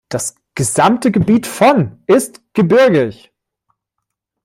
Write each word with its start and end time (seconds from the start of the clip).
Das 0.09 0.33
gesamte 0.55 1.11
Gebiet 1.11 1.45
von 1.45 2.01
ist 2.07 2.41
gebirgig. 2.55 3.31